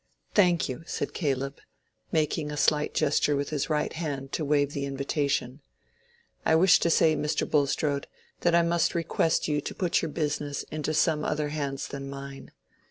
[0.33, 1.59] "Thank you," said Caleb,
[2.11, 5.61] making a slight gesture with his right hand to waive the invitation.
[6.43, 7.47] "I wish to say, Mr.
[7.47, 8.07] Bulstrode,
[8.39, 12.51] that I must request you to put your business into some other hands than mine.